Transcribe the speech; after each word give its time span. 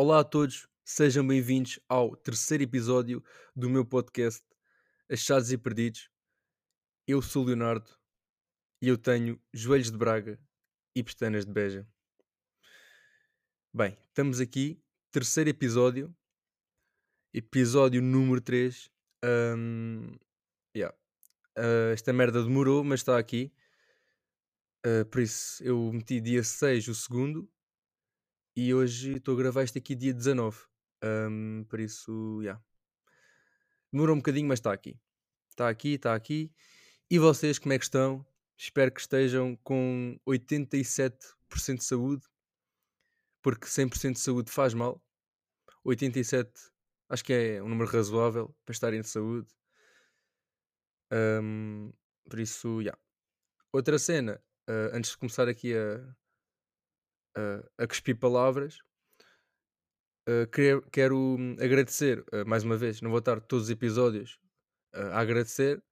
Olá 0.00 0.20
a 0.20 0.24
todos, 0.24 0.68
sejam 0.84 1.26
bem-vindos 1.26 1.80
ao 1.88 2.14
terceiro 2.14 2.62
episódio 2.62 3.20
do 3.56 3.68
meu 3.68 3.84
podcast 3.84 4.44
Achados 5.10 5.50
e 5.50 5.58
Perdidos. 5.58 6.08
Eu 7.04 7.20
sou 7.20 7.44
Leonardo 7.44 7.90
e 8.80 8.86
eu 8.86 8.96
tenho 8.96 9.42
joelhos 9.52 9.90
de 9.90 9.98
Braga 9.98 10.40
e 10.94 11.02
pestanas 11.02 11.44
de 11.44 11.52
Beja. 11.52 11.84
Bem, 13.74 13.98
estamos 14.06 14.38
aqui, 14.38 14.80
terceiro 15.10 15.50
episódio, 15.50 16.16
episódio 17.34 18.00
número 18.00 18.40
3. 18.40 18.88
Um, 19.24 20.16
yeah. 20.76 20.96
Uh, 21.58 21.92
esta 21.92 22.12
merda 22.12 22.40
demorou, 22.40 22.84
mas 22.84 23.00
está 23.00 23.18
aqui. 23.18 23.52
Uh, 24.86 25.04
por 25.06 25.22
isso, 25.22 25.60
eu 25.60 25.92
meti 25.92 26.20
dia 26.20 26.44
6 26.44 26.86
o 26.86 26.94
segundo 26.94 27.50
e 28.58 28.74
hoje 28.74 29.18
estou 29.18 29.34
a 29.34 29.38
gravar 29.38 29.62
isto 29.62 29.78
aqui 29.78 29.94
dia 29.94 30.12
19. 30.12 30.58
Um, 31.04 31.64
por 31.68 31.78
isso, 31.78 32.38
já. 32.38 32.42
Yeah. 32.42 32.64
Demorou 33.92 34.16
um 34.16 34.18
bocadinho, 34.18 34.48
mas 34.48 34.58
está 34.58 34.72
aqui. 34.72 34.98
Está 35.48 35.68
aqui, 35.68 35.90
está 35.90 36.12
aqui. 36.12 36.52
E 37.08 37.20
vocês, 37.20 37.56
como 37.60 37.72
é 37.72 37.78
que 37.78 37.84
estão? 37.84 38.26
Espero 38.56 38.90
que 38.90 39.00
estejam 39.00 39.54
com 39.62 40.18
87% 40.28 41.76
de 41.76 41.84
saúde. 41.84 42.26
Porque 43.42 43.66
100% 43.66 44.14
de 44.14 44.18
saúde 44.18 44.50
faz 44.50 44.74
mal. 44.74 45.00
87% 45.86 46.50
acho 47.10 47.24
que 47.24 47.32
é 47.32 47.62
um 47.62 47.68
número 47.68 47.88
razoável 47.88 48.52
para 48.64 48.72
estarem 48.72 49.00
de 49.00 49.08
saúde. 49.08 49.48
Um, 51.12 51.92
por 52.28 52.40
isso, 52.40 52.78
já. 52.78 52.86
Yeah. 52.86 53.02
Outra 53.72 54.00
cena, 54.00 54.42
uh, 54.68 54.96
antes 54.96 55.12
de 55.12 55.16
começar 55.16 55.46
aqui 55.46 55.76
a, 55.76 56.16
a, 57.38 57.84
a 57.84 57.86
cuspir 57.86 58.18
palavras, 58.18 58.78
uh, 60.28 60.46
quero, 60.52 60.82
quero 60.90 61.16
hum, 61.16 61.56
agradecer 61.60 62.20
uh, 62.32 62.46
mais 62.46 62.64
uma 62.64 62.76
vez. 62.76 63.00
Não 63.00 63.10
vou 63.10 63.20
estar 63.20 63.40
todos 63.40 63.64
os 63.64 63.70
episódios 63.70 64.38
a 64.92 65.20
agradecer, 65.20 65.82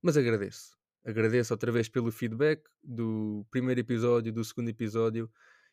mas 0.00 0.16
agradeço. 0.16 0.78
Agradeço 1.04 1.52
outra 1.52 1.72
vez 1.72 1.88
pelo 1.88 2.12
feedback 2.12 2.62
do 2.82 3.46
primeiro 3.50 3.80
episódio, 3.80 4.32
do 4.32 4.44
segundo 4.44 4.68
episódio 4.68 5.30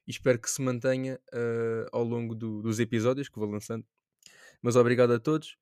e 0.08 0.12
espero 0.12 0.40
que 0.40 0.50
se 0.50 0.62
mantenha 0.62 1.20
ao 1.92 2.04
longo 2.04 2.34
do, 2.34 2.62
dos 2.62 2.80
episódios 2.80 3.30
que 3.30 3.38
vou 3.38 3.50
lançando. 3.50 3.86
Mas 4.62 4.76
obrigado 4.76 5.14
a 5.14 5.20
todos. 5.20 5.58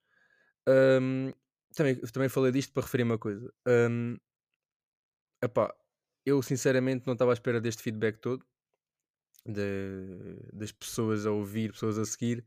Um, 0.67 1.31
também, 1.75 1.95
também 1.95 2.29
falei 2.29 2.51
disto 2.51 2.73
para 2.73 2.83
referir 2.83 3.03
uma 3.03 3.17
coisa. 3.17 3.53
Um, 3.67 4.17
epá, 5.43 5.73
eu 6.25 6.41
sinceramente 6.41 7.05
não 7.05 7.13
estava 7.13 7.31
à 7.31 7.33
espera 7.33 7.61
deste 7.61 7.83
feedback 7.83 8.17
todo. 8.17 8.45
De, 9.45 10.39
das 10.51 10.71
pessoas 10.71 11.25
a 11.25 11.31
ouvir, 11.31 11.71
pessoas 11.71 11.99
a 11.99 12.05
seguir, 12.05 12.43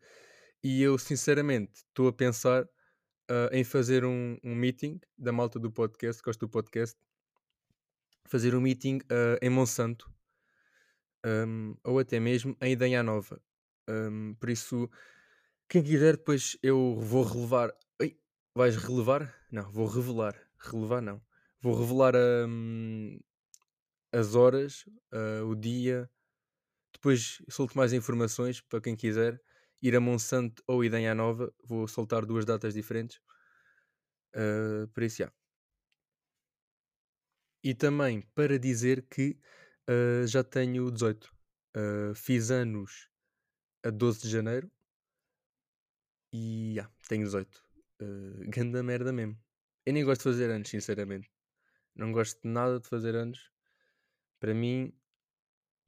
e 0.63 0.83
eu 0.83 0.99
sinceramente 0.99 1.85
estou 1.89 2.09
a 2.09 2.13
pensar 2.13 2.65
uh, 2.65 3.49
em 3.53 3.63
fazer 3.63 4.05
um, 4.05 4.37
um, 4.43 4.55
meeting 4.55 5.01
da 5.17 5.33
malta 5.33 5.59
do 5.59 5.71
podcast, 5.71 6.21
gosto 6.23 6.41
do 6.41 6.49
podcast, 6.49 6.97
fazer 8.27 8.55
um 8.55 8.61
meeting 8.61 8.97
uh, 8.97 9.39
em 9.41 9.49
Monsanto, 9.49 10.13
um, 11.25 11.77
ou 11.85 11.99
até 11.99 12.19
mesmo 12.19 12.57
em 12.61 12.73
Idanha 12.73 13.03
Nova. 13.03 13.41
Um, 13.89 14.35
por 14.35 14.51
isso, 14.51 14.91
quem 15.69 15.83
quiser, 15.83 16.17
depois 16.17 16.57
eu 16.63 16.97
vou 17.01 17.23
relevar. 17.23 17.73
Oi, 18.01 18.19
vais 18.55 18.77
relevar? 18.77 19.35
Não, 19.51 19.71
vou 19.71 19.87
revelar. 19.87 20.35
Relevar 20.59 21.01
não. 21.01 21.23
Vou 21.61 21.79
revelar 21.79 22.15
um, 22.17 23.19
as 24.13 24.35
horas, 24.35 24.85
uh, 25.13 25.45
o 25.47 25.55
dia. 25.55 26.09
Depois 26.92 27.42
solto 27.48 27.77
mais 27.77 27.92
informações 27.92 28.61
para 28.61 28.81
quem 28.81 28.97
quiser 28.97 29.41
ir 29.81 29.94
a 29.94 30.00
Monsanto 30.00 30.62
ou 30.67 30.84
Idanha 30.84 31.14
Nova. 31.14 31.53
Vou 31.64 31.86
soltar 31.86 32.25
duas 32.27 32.45
datas 32.45 32.75
diferentes. 32.75 33.20
Uh, 34.34 34.89
por 34.89 35.03
isso, 35.03 35.19
já. 35.19 35.33
E 37.63 37.74
também 37.74 38.23
para 38.35 38.58
dizer 38.58 39.07
que 39.08 39.39
uh, 39.89 40.27
já 40.27 40.45
tenho 40.45 40.90
18. 40.90 41.33
Uh, 41.77 42.14
fiz 42.14 42.51
anos 42.51 43.08
a 43.84 43.90
12 43.90 44.23
de 44.23 44.30
janeiro 44.30 44.70
e 46.33 46.74
yeah, 46.74 46.92
tenho 47.08 47.24
18. 47.24 47.63
Uh, 48.01 48.45
ganda 48.51 48.83
merda 48.83 49.13
mesmo. 49.13 49.39
Eu 49.84 49.92
nem 49.92 50.05
gosto 50.05 50.20
de 50.20 50.24
fazer 50.24 50.51
anos, 50.51 50.68
sinceramente. 50.68 51.30
Não 51.95 52.13
gosto 52.13 52.40
de 52.42 52.48
nada 52.48 52.79
de 52.79 52.89
fazer 52.89 53.14
anos. 53.14 53.51
Para 54.39 54.55
mim, 54.55 54.92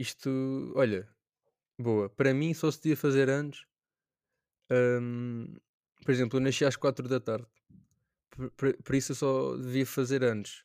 isto, 0.00 0.72
olha, 0.74 1.06
boa. 1.78 2.08
Para 2.08 2.32
mim, 2.32 2.54
só 2.54 2.70
se 2.70 2.80
devia 2.82 2.96
fazer 2.96 3.28
anos. 3.28 3.66
Um, 4.70 5.56
por 6.02 6.10
exemplo, 6.10 6.38
eu 6.38 6.42
nasci 6.42 6.64
às 6.64 6.74
4 6.74 7.06
da 7.06 7.20
tarde. 7.20 7.46
Por, 8.56 8.74
por, 8.82 8.94
isso 8.94 9.12
eu 9.12 9.16
só 9.16 9.56
devia 9.56 9.84
fazer 9.84 10.24
anos. 10.24 10.64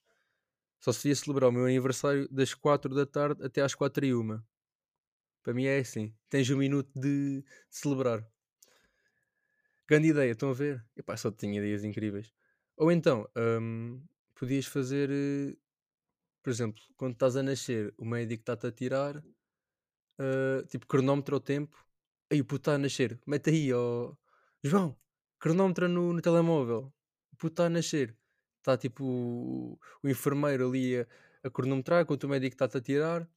Só 0.79 0.93
se 0.93 1.03
devia 1.03 1.15
celebrar 1.15 1.49
o 1.49 1.51
meu 1.51 1.65
aniversário 1.65 2.29
das 2.29 2.53
4 2.53 2.95
da 2.95 3.05
tarde 3.05 3.43
até 3.43 3.61
às 3.61 3.75
4 3.75 4.05
e 4.05 4.15
1. 4.15 4.41
Para 5.43 5.53
mim 5.53 5.65
é 5.65 5.79
assim. 5.79 6.15
Tens 6.29 6.49
um 6.49 6.57
minuto 6.57 6.89
de, 6.95 7.43
celebrar. 7.69 8.25
Grande 9.87 10.07
ideia, 10.07 10.31
estão 10.31 10.49
a 10.49 10.53
ver? 10.53 10.83
Epá, 10.95 11.17
só 11.17 11.29
tinha 11.29 11.59
ideias 11.59 11.83
incríveis. 11.83 12.33
Ou 12.77 12.89
então, 12.89 13.29
um, 13.35 14.01
podias 14.33 14.65
fazer, 14.65 15.09
uh, 15.09 15.57
por 16.45 16.51
exemplo, 16.51 16.79
quando 16.95 17.13
estás 17.13 17.35
a 17.35 17.41
nascer, 17.41 17.91
o 17.97 18.05
médico 18.05 18.41
está-te 18.41 18.67
a 18.67 18.71
tirar, 18.71 19.17
uh, 19.17 20.65
tipo, 20.69 20.85
cronómetro 20.85 21.35
ao 21.35 21.41
tempo. 21.41 21.75
Aí 22.31 22.39
o 22.41 22.45
puto 22.45 22.61
está 22.61 22.75
a 22.75 22.77
nascer, 22.77 23.19
mete 23.25 23.49
aí, 23.49 23.73
ó 23.73 24.13
João, 24.63 24.95
cronómetro 25.39 25.89
no, 25.89 26.13
no 26.13 26.21
telemóvel. 26.21 26.93
O 27.33 27.35
puto 27.37 27.53
está 27.53 27.65
a 27.65 27.69
nascer. 27.69 28.15
Está 28.59 28.77
tipo 28.77 29.03
o, 29.03 29.79
o 30.03 30.09
enfermeiro 30.09 30.69
ali 30.69 30.99
a, 30.99 31.07
a 31.43 31.49
cronometrar, 31.49 32.03
enquanto 32.03 32.25
o 32.25 32.29
médico 32.29 32.53
está-te 32.53 32.77
a 32.77 32.81
tirar. 32.81 33.29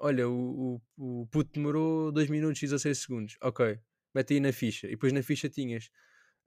Olha, 0.00 0.28
o, 0.28 0.80
o, 0.96 1.22
o 1.22 1.26
puto 1.28 1.52
demorou 1.52 2.12
2 2.12 2.28
minutos 2.28 2.62
e 2.62 2.66
16 2.66 2.98
segundos. 2.98 3.36
Ok 3.42 3.80
mete 4.16 4.34
aí 4.34 4.40
na 4.40 4.52
ficha. 4.52 4.86
E 4.86 4.90
depois 4.90 5.12
na 5.12 5.22
ficha 5.22 5.48
tinhas 5.48 5.90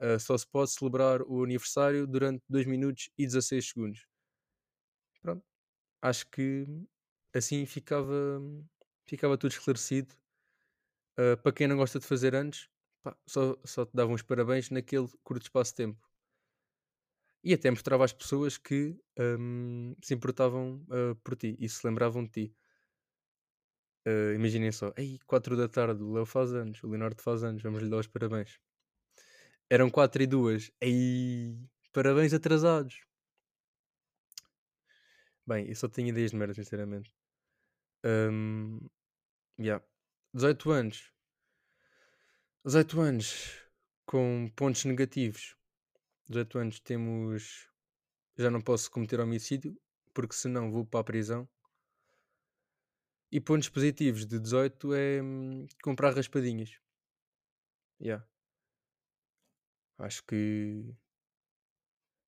uh, 0.01 0.19
só 0.19 0.35
se 0.37 0.47
pode 0.47 0.71
celebrar 0.71 1.21
o 1.21 1.43
aniversário 1.43 2.07
durante 2.07 2.43
2 2.49 2.65
minutos 2.65 3.09
e 3.17 3.25
16 3.25 3.69
segundos. 3.69 4.07
Acho 6.01 6.25
que 6.29 6.65
assim 7.33 7.65
ficava, 7.65 8.41
ficava 9.05 9.37
tudo 9.37 9.51
esclarecido. 9.51 10.15
Uh, 11.17 11.35
para 11.41 11.51
quem 11.51 11.67
não 11.67 11.75
gosta 11.77 11.99
de 11.99 12.05
fazer 12.05 12.33
anos, 12.33 12.69
pá, 13.01 13.17
só, 13.27 13.57
só 13.65 13.85
te 13.85 13.91
davam 13.93 14.15
os 14.15 14.21
parabéns 14.21 14.69
naquele 14.69 15.07
curto 15.23 15.43
espaço 15.43 15.71
de 15.71 15.77
tempo. 15.77 16.09
E 17.43 17.53
até 17.53 17.69
mostrava 17.69 18.05
às 18.05 18.13
pessoas 18.13 18.57
que 18.57 18.97
um, 19.17 19.95
se 20.01 20.13
importavam 20.13 20.85
uh, 20.89 21.15
por 21.23 21.35
ti 21.35 21.55
e 21.59 21.67
se 21.69 21.85
lembravam 21.85 22.23
de 22.23 22.29
ti. 22.29 22.55
Uh, 24.07 24.33
imaginem 24.33 24.71
só, 24.71 24.93
aí 24.97 25.19
4 25.27 25.57
da 25.57 25.67
tarde, 25.67 26.01
o 26.01 26.13
Léo 26.13 26.25
faz 26.25 26.53
anos, 26.53 26.81
o 26.83 26.87
Leonardo 26.87 27.21
faz 27.21 27.43
anos, 27.43 27.61
vamos 27.61 27.81
lhe 27.81 27.89
dar 27.89 27.97
os 27.97 28.07
parabéns. 28.07 28.59
Eram 29.69 29.89
4 29.89 30.23
e 30.23 30.27
2, 30.27 30.71
aí 30.81 31.57
parabéns 31.93 32.33
atrasados. 32.33 33.08
Bem, 35.49 35.67
eu 35.67 35.75
só 35.75 35.87
tenho 35.87 36.09
ideias 36.09 36.29
de 36.29 36.37
merda, 36.37 36.53
sinceramente. 36.53 37.11
Um, 38.05 38.87
yeah. 39.59 39.83
18 40.31 40.69
anos. 40.69 41.11
18 42.63 43.01
anos 43.01 43.59
com 44.05 44.47
pontos 44.55 44.85
negativos. 44.85 45.57
18 46.27 46.59
anos 46.59 46.79
temos. 46.79 47.67
Já 48.37 48.51
não 48.51 48.61
posso 48.61 48.91
cometer 48.91 49.19
homicídio, 49.19 49.75
porque 50.13 50.35
senão 50.35 50.71
vou 50.71 50.85
para 50.85 50.99
a 50.99 51.03
prisão. 51.03 51.49
E 53.31 53.41
pontos 53.41 53.69
positivos 53.69 54.27
de 54.27 54.39
18 54.39 54.93
é 54.93 55.19
hum, 55.23 55.65
comprar 55.81 56.13
raspadinhas. 56.13 56.79
Yeah. 57.99 58.23
Acho 59.97 60.23
que 60.25 60.95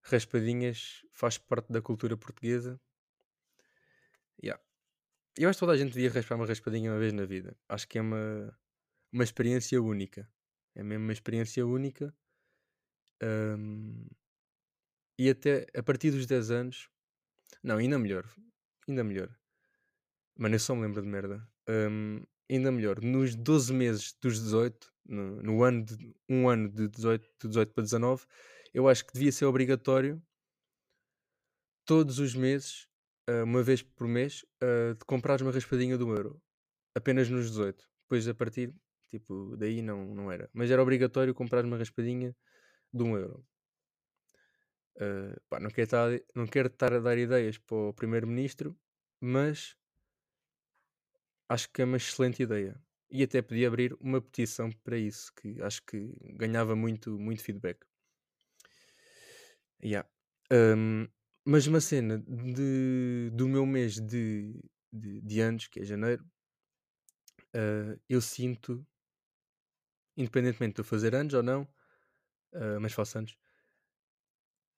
raspadinhas 0.01 1.05
faz 1.13 1.37
parte 1.37 1.71
da 1.71 1.83
cultura 1.83 2.17
portuguesa. 2.17 2.81
Yeah. 4.43 4.61
Eu 5.37 5.49
acho 5.49 5.57
que 5.57 5.61
toda 5.61 5.73
a 5.73 5.77
gente 5.77 5.93
devia 5.93 6.11
raspar 6.11 6.35
uma 6.35 6.45
raspadinha 6.45 6.91
uma 6.91 6.99
vez 6.99 7.13
na 7.13 7.25
vida. 7.25 7.57
Acho 7.69 7.87
que 7.87 7.97
é 7.97 8.01
uma, 8.01 8.57
uma 9.11 9.23
experiência 9.23 9.81
única. 9.81 10.29
É 10.75 10.83
mesmo 10.83 11.05
uma 11.05 11.13
experiência 11.13 11.65
única. 11.65 12.13
Um, 13.23 14.05
e 15.17 15.29
até 15.29 15.67
a 15.75 15.83
partir 15.83 16.11
dos 16.11 16.25
10 16.25 16.51
anos. 16.51 16.89
Não, 17.63 17.77
ainda 17.77 17.97
melhor. 17.97 18.25
Ainda 18.87 19.03
melhor. 19.03 19.33
Mano, 20.37 20.55
eu 20.55 20.59
só 20.59 20.75
me 20.75 20.81
lembro 20.81 21.01
de 21.01 21.07
merda. 21.07 21.47
Um, 21.69 22.23
ainda 22.49 22.71
melhor, 22.71 23.01
nos 23.01 23.35
12 23.35 23.73
meses 23.73 24.17
dos 24.21 24.39
18, 24.39 24.93
no, 25.05 25.41
no, 25.41 25.63
ano 25.63 25.85
de, 25.85 26.15
um 26.27 26.49
ano 26.49 26.69
de 26.69 26.87
18, 26.89 27.23
de 27.41 27.47
18 27.47 27.73
para 27.73 27.83
19, 27.83 28.25
eu 28.73 28.87
acho 28.87 29.05
que 29.05 29.13
devia 29.13 29.31
ser 29.31 29.45
obrigatório 29.45 30.21
todos 31.85 32.19
os 32.19 32.35
meses, 32.35 32.87
uh, 33.29 33.43
uma 33.43 33.63
vez 33.63 33.81
por 33.81 34.07
mês, 34.07 34.43
uh, 34.63 34.95
de 34.95 35.05
comprar 35.05 35.41
uma 35.41 35.51
raspadinha 35.51 35.97
do 35.97 36.09
euro. 36.15 36.41
Apenas 36.95 37.29
nos 37.29 37.49
18. 37.49 37.83
Depois, 38.03 38.27
a 38.27 38.33
partir, 38.33 38.73
tipo, 39.09 39.55
daí 39.57 39.81
não, 39.81 40.13
não 40.13 40.31
era. 40.31 40.49
Mas 40.53 40.69
era 40.71 40.81
obrigatório 40.81 41.33
comprar 41.33 41.63
uma 41.65 41.77
raspadinha 41.77 42.35
de 42.93 43.03
um 43.03 43.17
euro. 43.17 43.45
Uh, 44.97 45.39
pá, 45.49 45.59
não, 45.59 45.69
quero 45.69 45.85
estar, 45.85 46.09
não 46.35 46.45
quero 46.45 46.67
estar 46.67 46.93
a 46.93 46.99
dar 46.99 47.17
ideias 47.17 47.57
para 47.57 47.75
o 47.75 47.93
primeiro-ministro, 47.93 48.77
mas 49.19 49.75
acho 51.47 51.69
que 51.71 51.81
é 51.81 51.85
uma 51.85 51.97
excelente 51.97 52.43
ideia. 52.43 52.79
E 53.09 53.23
até 53.23 53.41
podia 53.41 53.67
abrir 53.67 53.93
uma 53.99 54.21
petição 54.21 54.69
para 54.83 54.97
isso, 54.97 55.33
que 55.35 55.61
acho 55.61 55.81
que 55.85 56.13
ganhava 56.35 56.75
muito, 56.75 57.17
muito 57.19 57.43
feedback. 57.43 57.85
Yeah. 59.83 60.07
Um, 60.51 61.07
mas 61.45 61.67
uma 61.67 61.81
cena 61.81 62.19
de, 62.19 63.31
do 63.33 63.47
meu 63.47 63.65
mês 63.65 63.99
de, 63.99 64.53
de, 64.91 65.21
de 65.21 65.39
anos, 65.39 65.67
que 65.67 65.79
é 65.79 65.83
janeiro, 65.83 66.23
uh, 67.55 67.99
eu 68.07 68.21
sinto, 68.21 68.85
independentemente 70.15 70.75
de 70.75 70.81
eu 70.81 70.85
fazer 70.85 71.15
anos 71.15 71.33
ou 71.33 71.43
não, 71.43 71.63
uh, 72.53 72.79
mas 72.79 72.93
faço 72.93 73.17
anos, 73.17 73.37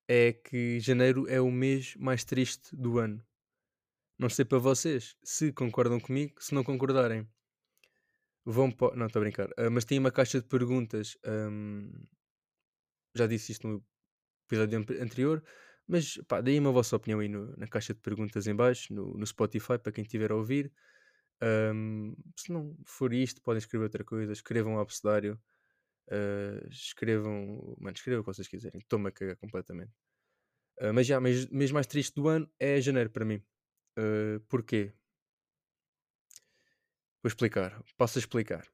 é 0.07 0.33
que 0.33 0.79
janeiro 0.79 1.27
é 1.29 1.39
o 1.39 1.51
mês 1.51 1.95
mais 1.95 2.23
triste 2.23 2.75
do 2.75 2.99
ano. 2.99 3.25
Não 4.17 4.29
sei 4.29 4.45
para 4.45 4.59
vocês 4.59 5.17
se 5.23 5.51
concordam 5.51 5.99
comigo, 5.99 6.41
se 6.41 6.53
não 6.53 6.63
concordarem, 6.63 7.27
vão 8.45 8.71
para. 8.71 8.95
Não, 8.95 9.07
estou 9.07 9.19
a 9.19 9.23
brincar. 9.23 9.49
Uh, 9.51 9.71
mas 9.71 9.85
tem 9.85 9.99
uma 9.99 10.11
caixa 10.11 10.39
de 10.39 10.47
perguntas. 10.47 11.17
Um, 11.25 11.91
já 13.15 13.27
disse 13.27 13.51
isto 13.51 13.67
no 13.67 13.85
episódio 14.47 14.79
anterior, 15.01 15.43
mas 15.87 16.17
pá, 16.27 16.41
deem-me 16.41 16.67
a 16.67 16.71
vossa 16.71 16.95
opinião 16.95 17.19
aí 17.19 17.27
no, 17.27 17.55
na 17.57 17.67
caixa 17.67 17.93
de 17.93 17.99
perguntas 17.99 18.47
em 18.47 18.55
baixo, 18.55 18.93
no, 18.93 19.17
no 19.17 19.25
Spotify, 19.25 19.77
para 19.77 19.91
quem 19.91 20.03
estiver 20.03 20.31
a 20.31 20.35
ouvir. 20.35 20.71
Um, 21.41 22.15
se 22.37 22.51
não 22.51 22.77
for 22.85 23.13
isto, 23.13 23.41
podem 23.41 23.57
escrever 23.57 23.83
outra 23.83 24.03
coisa. 24.03 24.31
Escrevam 24.31 24.75
o 24.75 24.79
abecedário. 24.79 25.39
Uh, 26.07 26.67
escrevam. 26.69 27.75
Mano, 27.79 27.95
escrevam 27.95 28.21
o 28.21 28.23
que 28.23 28.33
vocês 28.33 28.47
quiserem. 28.47 28.79
Estou-me 28.79 29.09
a 29.09 29.11
cagar 29.11 29.35
completamente. 29.35 29.91
Uh, 30.79 30.93
mas 30.93 31.05
já, 31.05 31.19
mês, 31.19 31.47
mês 31.47 31.71
mais 31.71 31.87
triste 31.87 32.15
do 32.15 32.27
ano 32.27 32.49
é 32.59 32.79
janeiro 32.79 33.09
para 33.09 33.25
mim. 33.25 33.43
Uh, 33.97 34.39
porquê? 34.47 34.93
Vou 37.21 37.27
explicar. 37.27 37.81
Posso 37.97 38.19
explicar. 38.19 38.67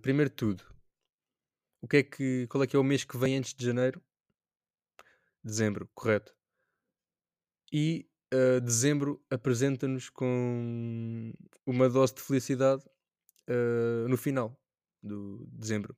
Primeiro 0.00 0.30
de 0.30 0.36
tudo, 0.36 0.64
o 1.82 1.88
que 1.88 1.98
é 1.98 2.02
que, 2.02 2.46
qual 2.48 2.64
é 2.64 2.66
que 2.66 2.74
é 2.74 2.78
o 2.78 2.84
mês 2.84 3.04
que 3.04 3.18
vem 3.18 3.36
antes 3.36 3.52
de 3.52 3.66
janeiro? 3.66 4.02
Dezembro, 5.46 5.88
correto. 5.94 6.34
E 7.72 8.10
uh, 8.34 8.60
dezembro 8.60 9.24
apresenta-nos 9.30 10.10
com 10.10 11.32
uma 11.64 11.88
dose 11.88 12.16
de 12.16 12.20
felicidade 12.20 12.84
uh, 13.48 14.08
no 14.08 14.16
final 14.16 14.60
do 15.00 15.46
dezembro. 15.52 15.96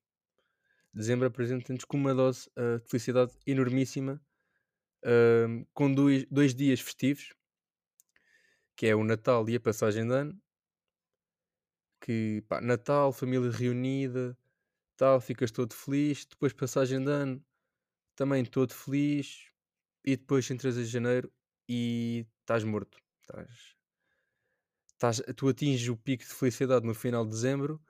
Dezembro 0.92 1.28
apresenta-nos 1.28 1.82
com 1.86 1.96
uma 1.96 2.14
dose 2.14 2.50
uh, 2.58 2.78
de 2.78 2.90
felicidade 2.90 3.32
enormíssima, 3.46 4.20
com 5.72 5.94
dois, 5.94 6.26
dois 6.28 6.54
dias 6.54 6.80
festivos, 6.80 7.32
que 8.76 8.86
é 8.86 8.94
o 8.94 9.02
Natal 9.02 9.48
e 9.48 9.56
a 9.56 9.60
passagem 9.60 10.06
de 10.06 10.12
ano. 10.12 10.38
Que 12.02 12.42
pá, 12.48 12.60
Natal, 12.60 13.12
família 13.14 13.50
reunida, 13.50 14.36
tal, 14.94 15.20
ficas 15.20 15.50
todo 15.50 15.72
feliz. 15.72 16.26
Depois, 16.26 16.52
passagem 16.52 17.02
de 17.02 17.10
ano, 17.10 17.44
também 18.18 18.44
todo 18.44 18.74
feliz. 18.74 19.46
E 20.04 20.16
depois 20.16 20.50
entras 20.50 20.76
em 20.76 20.84
janeiro 20.84 21.32
e 21.68 22.26
estás 22.40 22.64
morto. 22.64 22.98
Estás, 23.20 23.76
estás, 24.92 25.22
tu 25.36 25.48
atinges 25.48 25.88
o 25.88 25.96
pico 25.96 26.24
de 26.24 26.30
felicidade 26.30 26.84
no 26.84 26.94
final 26.94 27.24
de 27.24 27.30
dezembro 27.30 27.80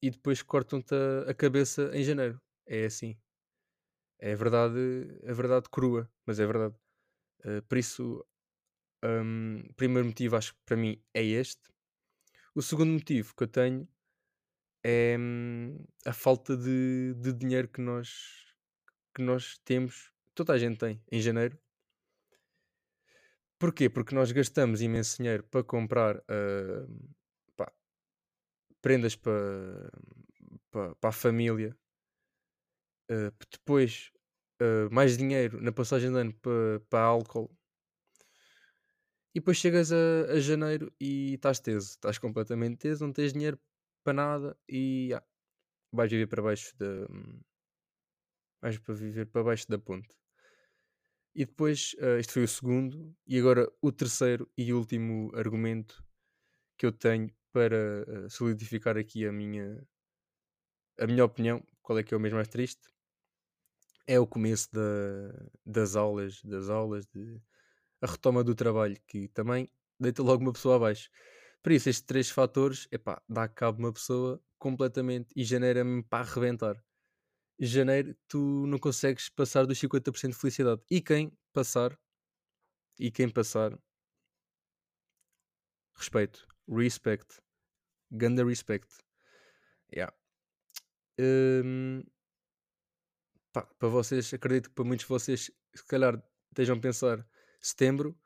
e 0.00 0.10
depois 0.10 0.40
cortam-te 0.42 0.94
a, 0.94 1.30
a, 1.30 1.34
cabeça 1.34 1.90
em 1.94 2.02
janeiro. 2.02 2.40
É 2.66 2.86
assim. 2.86 3.18
É 4.18 4.34
verdade, 4.34 4.78
é 5.22 5.32
verdade 5.34 5.68
crua, 5.70 6.10
mas 6.24 6.40
é 6.40 6.46
verdade. 6.46 6.76
Uh, 7.44 7.60
por 7.68 7.76
isso, 7.76 8.24
um, 9.04 9.62
primeiro 9.76 10.06
motivo 10.06 10.36
acho 10.36 10.54
que 10.54 10.60
para 10.64 10.76
mim 10.76 11.02
é 11.12 11.22
este. 11.22 11.72
O 12.54 12.62
segundo 12.62 12.92
motivo 12.92 13.34
que 13.34 13.42
eu 13.42 13.48
tenho 13.48 13.88
é 14.84 15.16
hum, 15.18 15.84
a 16.06 16.12
falta 16.12 16.56
de, 16.56 17.14
de 17.14 17.32
dinheiro 17.32 17.68
que 17.68 17.80
nós, 17.80 18.51
que 19.14 19.22
nós 19.22 19.58
temos, 19.64 20.10
toda 20.34 20.52
a 20.52 20.58
gente 20.58 20.78
tem, 20.78 21.02
em 21.10 21.20
janeiro, 21.20 21.58
Porquê? 23.62 23.88
Porque 23.88 24.12
nós 24.12 24.32
gastamos 24.32 24.82
imenso 24.82 25.18
dinheiro 25.18 25.44
para 25.44 25.62
comprar 25.62 26.16
uh, 26.16 27.14
pá, 27.56 27.72
prendas 28.80 29.14
para, 29.14 29.88
para, 30.68 30.96
para, 30.96 31.10
a 31.10 31.12
família, 31.12 31.72
uh, 33.08 33.32
depois 33.52 34.10
uh, 34.60 34.92
mais 34.92 35.16
dinheiro 35.16 35.62
na 35.62 35.70
passagem 35.70 36.10
de 36.10 36.18
ano 36.18 36.34
para, 36.40 36.80
para 36.90 37.04
álcool, 37.04 37.56
e 39.32 39.38
depois 39.38 39.58
chegas 39.58 39.92
a, 39.92 40.32
a 40.32 40.40
janeiro 40.40 40.92
e 41.00 41.34
estás 41.34 41.60
teso, 41.60 41.90
estás 41.90 42.18
completamente 42.18 42.78
teso, 42.78 43.06
não 43.06 43.12
tens 43.12 43.32
dinheiro 43.32 43.60
para 44.02 44.12
nada 44.12 44.58
e 44.68 45.10
yeah, 45.10 45.24
vais 45.92 46.10
viver 46.10 46.26
para 46.26 46.42
baixo 46.42 46.76
da. 46.76 47.06
Vais 48.62 48.78
para 48.78 48.94
viver 48.94 49.26
para 49.26 49.42
baixo 49.42 49.68
da 49.68 49.78
ponte. 49.78 50.16
E 51.34 51.44
depois, 51.44 51.94
uh, 51.98 52.18
este 52.18 52.34
foi 52.34 52.44
o 52.44 52.48
segundo, 52.48 53.14
e 53.26 53.38
agora 53.38 53.70
o 53.80 53.90
terceiro 53.90 54.48
e 54.56 54.72
último 54.72 55.32
argumento 55.34 56.04
que 56.78 56.86
eu 56.86 56.92
tenho 56.92 57.34
para 57.50 58.06
uh, 58.06 58.30
solidificar 58.30 58.96
aqui 58.96 59.26
a 59.26 59.32
minha, 59.32 59.86
a 60.98 61.06
minha 61.06 61.24
opinião, 61.24 61.66
qual 61.82 61.98
é 61.98 62.02
que 62.02 62.14
é 62.14 62.16
o 62.16 62.20
mês 62.20 62.32
mais 62.32 62.48
triste, 62.48 62.88
é 64.06 64.20
o 64.20 64.26
começo 64.26 64.70
da, 64.72 65.48
das 65.64 65.96
aulas, 65.96 66.42
das 66.44 66.68
aulas, 66.68 67.06
de, 67.06 67.40
a 68.00 68.06
retoma 68.06 68.44
do 68.44 68.54
trabalho, 68.54 68.96
que 69.06 69.28
também 69.28 69.68
deita 69.98 70.22
logo 70.22 70.42
uma 70.42 70.52
pessoa 70.52 70.76
abaixo. 70.76 71.10
Por 71.62 71.72
isso, 71.72 71.88
estes 71.88 72.04
três 72.04 72.28
fatores, 72.30 72.88
epá, 72.90 73.22
dá 73.28 73.48
cabo 73.48 73.78
uma 73.78 73.92
pessoa 73.92 74.42
completamente 74.58 75.32
e 75.34 75.44
genera-me 75.44 76.02
para 76.02 76.24
arrebentar 76.24 76.82
janeiro 77.66 78.16
tu 78.28 78.66
não 78.66 78.78
consegues 78.78 79.28
passar 79.28 79.66
dos 79.66 79.78
50% 79.78 80.28
de 80.28 80.34
felicidade. 80.34 80.82
E 80.90 81.00
quem 81.00 81.36
passar, 81.52 81.98
e 82.98 83.10
quem 83.10 83.28
passar, 83.28 83.78
respeito, 85.94 86.46
respect, 86.68 87.40
ganda 88.10 88.44
respect. 88.44 88.88
Yeah. 89.92 90.14
Um, 91.20 92.02
para 93.54 93.88
vocês, 93.88 94.32
acredito 94.32 94.70
que 94.70 94.74
para 94.74 94.84
muitos 94.84 95.04
de 95.04 95.08
vocês, 95.08 95.50
se 95.74 95.84
calhar 95.86 96.22
estejam 96.50 96.76
a 96.76 96.80
pensar 96.80 97.26
setembro, 97.60 98.18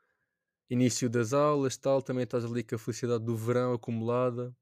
início 0.69 1.09
das 1.09 1.33
aulas, 1.33 1.77
tal, 1.77 2.01
também 2.01 2.23
estás 2.23 2.45
ali 2.45 2.63
com 2.63 2.75
a 2.75 2.79
felicidade 2.79 3.23
do 3.23 3.35
verão 3.35 3.73
acumulada. 3.73 4.55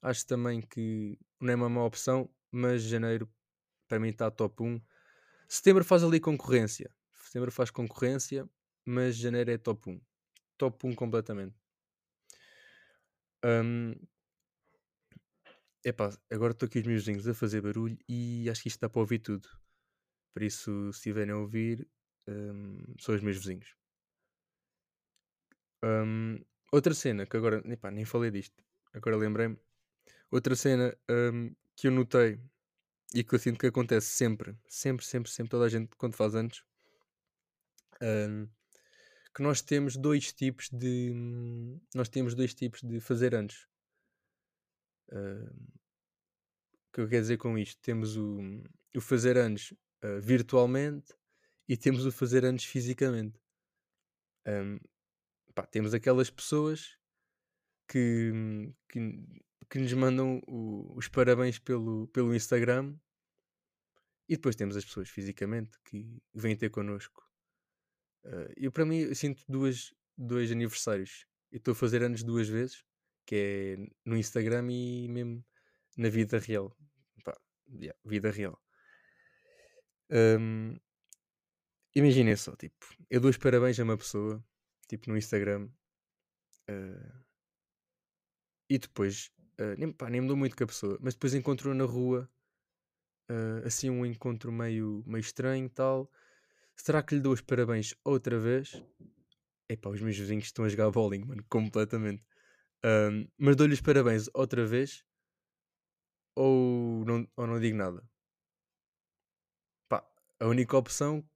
Acho 0.00 0.26
também 0.26 0.60
que 0.60 1.18
não 1.40 1.52
é 1.52 1.56
uma 1.56 1.68
má 1.68 1.84
opção, 1.84 2.30
mas 2.50 2.82
janeiro 2.82 3.28
para 3.88 3.98
mim 3.98 4.08
está 4.08 4.30
top 4.30 4.62
1. 4.62 4.80
Setembro 5.48 5.84
faz 5.84 6.04
ali 6.04 6.20
concorrência. 6.20 6.90
Setembro 7.14 7.50
faz 7.50 7.70
concorrência, 7.70 8.48
mas 8.84 9.16
janeiro 9.16 9.50
é 9.50 9.58
top 9.58 9.90
1. 9.90 10.00
Top 10.58 10.86
1 10.86 10.94
completamente. 10.94 11.56
Um, 13.44 13.94
epá, 15.84 16.10
agora 16.30 16.52
estou 16.52 16.66
aqui 16.66 16.80
os 16.80 16.86
meus 16.86 17.04
vizinhos 17.04 17.26
a 17.26 17.34
fazer 17.34 17.60
barulho 17.60 17.98
e 18.08 18.48
acho 18.50 18.62
que 18.62 18.68
isto 18.68 18.80
dá 18.80 18.88
para 18.88 19.00
ouvir 19.00 19.20
tudo. 19.20 19.48
Por 20.34 20.42
isso, 20.42 20.92
se 20.92 20.98
estiverem 20.98 21.32
a 21.32 21.38
ouvir, 21.38 21.88
um, 22.28 22.94
são 23.00 23.14
os 23.14 23.22
meus 23.22 23.36
vizinhos. 23.38 23.74
Um, 25.82 26.38
outra 26.72 26.92
cena 26.92 27.26
que 27.26 27.36
agora, 27.36 27.62
epá, 27.66 27.90
nem 27.90 28.04
falei 28.04 28.30
disto, 28.30 28.62
agora 28.92 29.16
lembrei-me. 29.16 29.58
Outra 30.30 30.54
cena 30.56 30.96
um, 31.10 31.54
que 31.76 31.86
eu 31.86 31.92
notei 31.92 32.40
e 33.14 33.24
que 33.24 33.34
eu 33.34 33.38
sinto 33.38 33.58
que 33.58 33.66
acontece 33.66 34.06
sempre, 34.08 34.56
sempre, 34.68 35.04
sempre, 35.04 35.30
sempre, 35.30 35.50
toda 35.50 35.64
a 35.64 35.68
gente 35.68 35.94
quando 35.96 36.14
faz 36.14 36.34
anos, 36.34 36.64
um, 38.02 38.48
que 39.34 39.42
nós 39.42 39.62
temos 39.62 39.96
dois 39.96 40.32
tipos 40.32 40.68
de 40.70 41.12
nós 41.94 42.08
temos 42.08 42.34
dois 42.34 42.54
tipos 42.54 42.82
de 42.82 43.00
fazer 43.00 43.34
anos. 43.34 43.66
Uh, 45.10 45.78
o 46.88 46.92
que 46.92 47.00
eu 47.00 47.08
quero 47.08 47.22
dizer 47.22 47.38
com 47.38 47.56
isto? 47.56 47.80
Temos 47.80 48.16
o, 48.16 48.40
o 48.94 49.00
fazer 49.00 49.38
anos 49.38 49.72
uh, 50.02 50.20
virtualmente 50.20 51.14
e 51.68 51.76
temos 51.76 52.04
o 52.04 52.12
fazer 52.12 52.44
anos 52.44 52.64
fisicamente. 52.64 53.40
Um, 54.46 54.78
pá, 55.54 55.66
temos 55.66 55.94
aquelas 55.94 56.30
pessoas 56.30 56.98
que, 57.86 58.32
que 58.88 59.24
que 59.70 59.78
nos 59.78 59.92
mandam 59.92 60.40
o, 60.46 60.94
os 60.96 61.08
parabéns 61.08 61.58
pelo, 61.58 62.08
pelo 62.08 62.34
Instagram 62.34 62.96
e 64.28 64.36
depois 64.36 64.56
temos 64.56 64.76
as 64.76 64.84
pessoas 64.84 65.08
fisicamente 65.08 65.78
que 65.84 66.20
vêm 66.34 66.56
ter 66.56 66.70
connosco. 66.70 67.22
Uh, 68.24 68.52
eu, 68.56 68.72
para 68.72 68.84
mim, 68.84 68.98
eu 68.98 69.14
sinto 69.14 69.42
duas, 69.48 69.94
dois 70.16 70.50
aniversários. 70.50 71.26
Eu 71.50 71.58
estou 71.58 71.72
a 71.72 71.74
fazer 71.74 72.02
anos 72.02 72.22
duas 72.22 72.48
vezes, 72.48 72.84
que 73.26 73.36
é 73.36 73.76
no 74.04 74.16
Instagram 74.16 74.70
e 74.70 75.08
mesmo 75.08 75.44
na 75.96 76.08
vida 76.08 76.38
real. 76.38 76.76
Pá, 77.24 77.38
yeah, 77.80 77.98
vida 78.04 78.30
real. 78.30 78.60
Um, 80.10 80.78
Imaginem 81.94 82.36
só, 82.36 82.54
tipo, 82.54 82.86
eu 83.10 83.20
dou 83.20 83.28
os 83.28 83.36
parabéns 83.36 83.80
a 83.80 83.82
uma 83.82 83.96
pessoa, 83.96 84.44
tipo, 84.86 85.10
no 85.10 85.16
Instagram, 85.16 85.68
uh, 86.70 87.24
e 88.68 88.78
depois, 88.78 89.32
uh, 89.60 89.74
nem, 89.78 89.92
pá, 89.92 90.08
nem 90.10 90.20
me 90.20 90.28
dou 90.28 90.36
muito 90.36 90.56
com 90.56 90.64
a 90.64 90.66
pessoa, 90.66 90.98
mas 91.00 91.14
depois 91.14 91.34
encontro 91.34 91.72
na 91.74 91.84
rua, 91.84 92.28
uh, 93.30 93.66
assim, 93.66 93.90
um 93.90 94.04
encontro 94.04 94.50
meio, 94.52 95.02
meio 95.06 95.20
estranho 95.20 95.66
e 95.66 95.70
tal. 95.70 96.10
Será 96.76 97.02
que 97.02 97.14
lhe 97.14 97.20
dou 97.20 97.32
os 97.32 97.40
parabéns 97.40 97.94
outra 98.04 98.38
vez? 98.38 98.82
Epá, 99.68 99.90
os 99.90 100.00
meus 100.00 100.16
vizinhos 100.16 100.44
estão 100.44 100.64
a 100.64 100.68
jogar 100.68 100.90
bowling, 100.90 101.24
mano, 101.24 101.44
completamente. 101.48 102.24
Um, 102.84 103.28
mas 103.36 103.56
dou-lhe 103.56 103.74
os 103.74 103.80
parabéns 103.80 104.30
outra 104.32 104.64
vez 104.64 105.04
ou 106.36 107.04
não, 107.04 107.28
ou 107.36 107.46
não 107.46 107.58
digo 107.58 107.76
nada? 107.76 108.08
Pá, 109.88 110.08
a 110.38 110.46
única 110.46 110.76
opção 110.76 111.28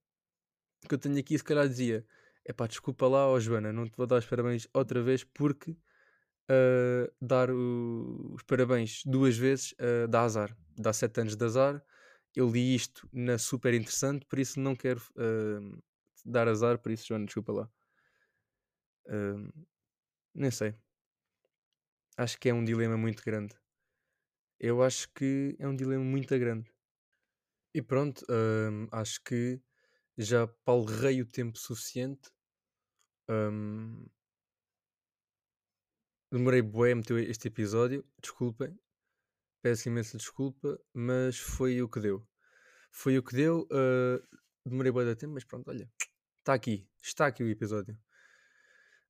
que 0.88 0.94
eu 0.94 0.98
tenho 0.98 1.18
aqui, 1.18 1.36
se 1.36 1.44
calhar 1.44 1.68
dizia: 1.68 2.06
é 2.44 2.52
pá, 2.52 2.66
desculpa 2.68 3.08
lá, 3.08 3.26
ó 3.28 3.38
Joana, 3.40 3.72
não 3.72 3.88
te 3.88 3.96
vou 3.96 4.06
dar 4.06 4.18
os 4.18 4.26
parabéns 4.26 4.68
outra 4.72 5.02
vez 5.02 5.24
porque 5.24 5.76
dar 7.20 7.50
o, 7.50 8.34
os 8.34 8.42
parabéns 8.42 9.02
duas 9.04 9.36
vezes 9.36 9.72
uh, 9.72 10.08
dá 10.08 10.22
azar, 10.22 10.56
dá 10.76 10.92
sete 10.92 11.20
anos 11.20 11.36
de 11.36 11.44
azar. 11.44 11.84
Eu 12.34 12.50
li 12.50 12.74
isto 12.74 13.08
na 13.12 13.38
super 13.38 13.74
interessante, 13.74 14.24
por 14.26 14.38
isso 14.38 14.58
não 14.58 14.74
quero 14.74 15.00
uh, 15.16 15.82
dar 16.24 16.48
azar, 16.48 16.78
por 16.78 16.90
isso, 16.90 17.06
Joana, 17.06 17.26
desculpa 17.26 17.52
lá. 17.52 17.70
Uh, 19.06 19.66
nem 20.34 20.50
sei. 20.50 20.74
Acho 22.16 22.38
que 22.38 22.48
é 22.48 22.54
um 22.54 22.64
dilema 22.64 22.96
muito 22.96 23.22
grande. 23.22 23.54
Eu 24.58 24.82
acho 24.82 25.12
que 25.12 25.56
é 25.58 25.66
um 25.66 25.74
dilema 25.74 26.04
muito 26.04 26.38
grande. 26.38 26.72
E 27.74 27.82
pronto, 27.82 28.22
uh, 28.22 28.88
acho 28.92 29.22
que 29.24 29.60
já 30.16 30.46
palrei 30.46 31.20
o 31.20 31.26
tempo 31.26 31.58
suficiente. 31.58 32.30
Um, 33.28 34.06
demorei 36.32 36.62
bué 36.62 36.92
a 36.92 36.96
meter 36.96 37.28
este 37.28 37.48
episódio, 37.48 38.04
desculpem. 38.20 38.76
Peço 39.62 39.88
imensa 39.88 40.16
desculpa, 40.16 40.80
mas 40.92 41.38
foi 41.38 41.82
o 41.82 41.88
que 41.88 42.00
deu. 42.00 42.26
Foi 42.90 43.16
o 43.18 43.22
que 43.22 43.34
deu. 43.34 43.68
Uh, 43.70 44.20
demorei 44.64 44.90
bué 44.90 45.04
de 45.04 45.14
tempo, 45.14 45.34
mas 45.34 45.44
pronto, 45.44 45.68
olha. 45.68 45.88
Está 46.40 46.54
aqui. 46.54 46.88
Está 47.02 47.26
aqui 47.26 47.44
o 47.44 47.48
episódio. 47.48 47.96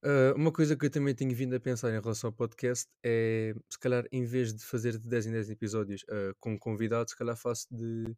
Uh, 0.05 0.35
uma 0.37 0.53
coisa 0.53 0.77
que 0.77 0.85
eu 0.85 0.91
também 0.91 1.15
tenho 1.15 1.35
vindo 1.35 1.55
a 1.55 1.61
pensar 1.61 1.91
em 1.91 2.01
relação 2.01 2.29
ao 2.29 2.33
podcast 2.33 2.91
é, 3.05 3.55
se 3.71 3.79
calhar, 3.79 4.05
em 4.11 4.25
vez 4.25 4.53
de 4.53 4.65
fazer 4.65 4.99
de 4.99 5.09
10 5.09 5.27
em 5.27 5.33
10 5.33 5.51
episódios 5.51 6.03
uh, 6.03 6.35
com 6.41 6.59
convidados, 6.59 7.13
se 7.13 7.17
calhar 7.17 7.37
faço 7.37 7.69
de 7.71 8.17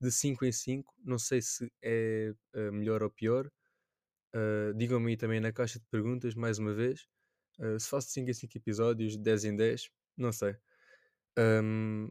de 0.00 0.10
5 0.10 0.44
em 0.44 0.52
5. 0.52 0.94
Não 1.04 1.18
sei 1.18 1.40
se 1.42 1.70
é 1.82 2.34
melhor 2.72 3.02
ou 3.02 3.10
pior. 3.10 3.50
Digam-me 4.76 5.12
aí 5.12 5.16
também 5.16 5.40
na 5.40 5.52
caixa 5.52 5.78
de 5.78 5.86
perguntas, 5.86 6.34
mais 6.34 6.58
uma 6.58 6.74
vez. 6.74 7.06
Uh, 7.58 7.78
se 7.78 7.88
faço 7.88 8.10
5 8.10 8.30
em 8.30 8.34
5 8.34 8.58
episódios, 8.58 9.16
10 9.16 9.44
em 9.44 9.56
10, 9.56 9.90
não 10.16 10.32
sei. 10.32 10.56
Um, 11.38 12.08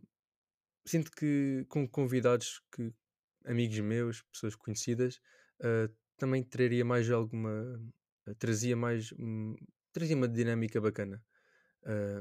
sinto 0.85 1.11
que 1.11 1.65
com 1.69 1.87
convidados 1.87 2.61
que 2.71 2.93
amigos 3.45 3.79
meus, 3.79 4.21
pessoas 4.23 4.55
conhecidas, 4.55 5.21
também 6.17 6.43
traria 6.43 6.83
mais 6.83 7.09
alguma. 7.09 7.79
trazia 8.39 8.75
mais. 8.75 9.11
Um, 9.13 9.55
trazia 9.93 10.15
uma 10.15 10.27
dinâmica 10.27 10.81
bacana. 10.81 11.23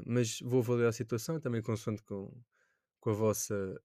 mas 0.05 0.39
vou 0.41 0.61
avaliar 0.61 0.89
a 0.89 0.93
situação 0.93 1.39
também 1.39 1.61
consoante 1.61 2.03
com, 2.03 2.31
com 2.99 3.09
a 3.09 3.13
vossa 3.13 3.81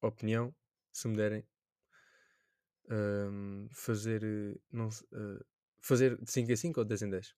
opinião 0.00 0.54
se 0.92 1.08
me 1.08 1.16
derem, 1.16 1.44
um, 2.90 3.68
fazer, 3.70 4.24
eh, 4.24 4.58
não, 4.72 4.88
uh, 4.88 5.44
fazer 5.80 6.20
de 6.20 6.30
5 6.30 6.50
em 6.50 6.56
5 6.56 6.80
ou 6.80 6.84
de 6.84 6.88
10 6.88 7.02
em 7.02 7.10
10. 7.10 7.34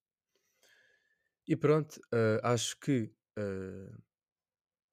E 1.51 1.57
pronto, 1.57 1.97
uh, 2.15 2.39
acho 2.45 2.79
que 2.79 3.13
uh, 3.37 4.03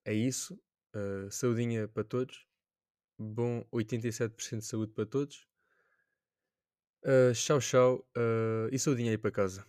é 0.04 0.12
isso. 0.12 0.60
saudinha 1.30 1.88
para 1.88 2.04
todos. 2.04 2.48
Bom 3.20 3.64
87% 3.72 4.58
de 4.62 4.66
saúde 4.66 4.92
para 4.92 5.06
todos. 5.06 5.48
tchau, 7.36 7.60
tchau. 7.60 8.10
e 8.72 8.80
saudinha 8.80 9.12
aí 9.12 9.18
para 9.20 9.30
casa. 9.30 9.64